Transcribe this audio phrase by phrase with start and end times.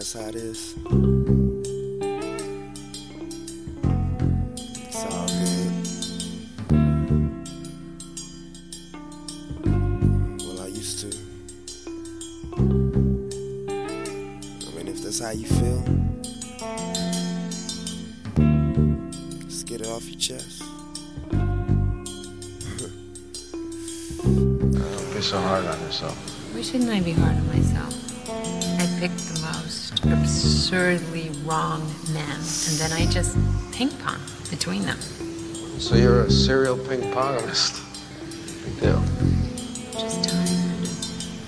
[0.00, 0.74] that's how it is.
[4.88, 5.72] It's all good.
[10.46, 11.08] Well, I used to.
[12.56, 12.58] I
[14.74, 15.82] mean, if that's how you feel,
[19.44, 20.62] just get it off your chest.
[21.30, 22.06] Don't
[25.12, 26.16] be so hard on yourself.
[26.54, 27.94] Why shouldn't I be hard on myself?
[28.30, 31.82] I picked the most absurdly wrong
[32.12, 33.36] men, and then I just
[33.72, 34.98] ping pong between them.
[35.78, 37.80] So you're a serial ping pongist.
[38.64, 39.02] Big deal.
[39.92, 40.70] Just tired.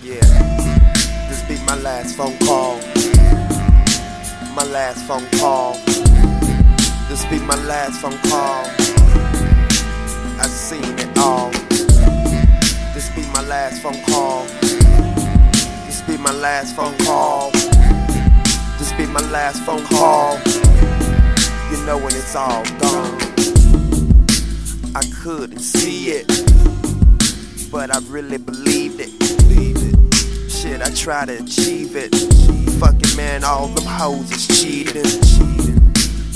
[0.03, 2.77] Yeah, this be my last phone call.
[4.55, 5.75] My last phone call.
[7.09, 8.67] This be my last phone call.
[10.41, 11.51] I've seen it all.
[12.95, 14.45] This be my last phone call.
[15.87, 17.53] This be my last phone call.
[19.33, 20.39] Last phone call.
[21.71, 23.19] You know when it's all gone.
[24.95, 26.27] I couldn't see it,
[27.71, 29.11] but I really believed it.
[30.51, 32.15] Shit, I try to achieve it.
[32.79, 35.03] Fucking man, all them hoes is cheating.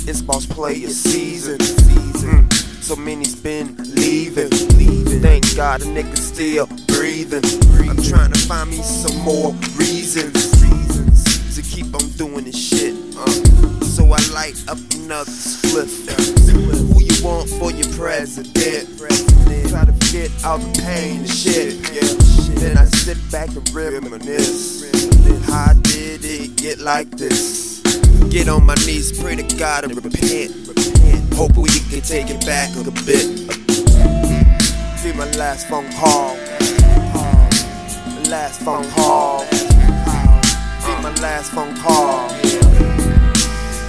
[0.08, 1.58] It's boss player season.
[1.58, 2.52] Mm,
[2.82, 4.50] So many's been leaving.
[5.20, 7.44] Thank God a nigga still breathing.
[7.88, 10.46] I'm trying to find me some more reasons
[11.56, 12.85] to keep on doing this shit.
[14.46, 15.90] Light up another spliff.
[16.50, 18.98] Who you want for your president?
[19.68, 21.74] Try to forget all the pain and shit.
[21.90, 22.06] Yeah.
[22.60, 24.84] Then I sit back and reminisce.
[25.46, 27.80] How did it get like this?
[28.30, 30.52] Get on my knees, pray to God and repent.
[31.34, 33.26] Hope we can take it back a bit.
[35.02, 36.36] Be my last phone call.
[38.30, 39.44] Last phone call.
[39.50, 42.35] Be my last phone call.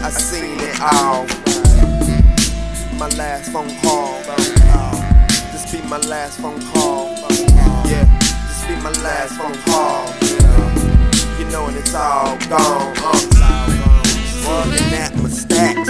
[0.08, 1.28] I seen it all.
[2.98, 4.24] My last phone call.
[5.52, 7.10] This be my last phone call.
[7.92, 8.08] Yeah,
[8.48, 10.08] this be my last phone call.
[11.38, 12.94] You know, and it's all gone.
[13.04, 13.20] Uh.
[14.96, 15.90] At my stacks.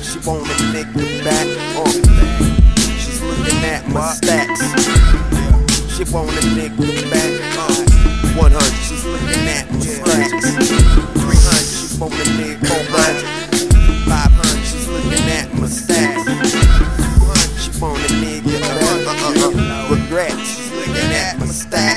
[0.00, 1.46] She want a nigga back.
[1.76, 1.90] Uh.
[2.96, 4.62] She's looking at my stacks.
[5.94, 7.58] She want a nigga back.
[7.58, 7.74] Uh.
[8.40, 8.62] 100.
[8.88, 10.85] She's looking at my stacks.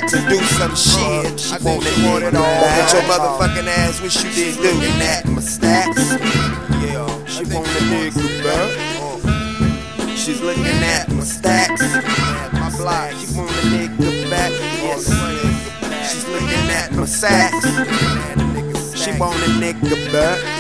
[0.10, 1.40] To do some shit.
[1.40, 2.42] She want it, want it all.
[2.42, 4.64] That your motherfucking ass wish you did do.
[4.64, 6.14] Looking at my stacks.
[6.82, 7.26] Yeah.
[7.26, 8.72] She want a nigga back.
[9.00, 10.16] Uh.
[10.16, 11.82] She's looking at my stacks.
[12.54, 13.12] My block.
[13.12, 14.52] She want a nigga back.
[14.82, 15.06] Yes.
[16.12, 17.66] She's looking at my sacks.
[19.00, 20.59] She want a nigga back.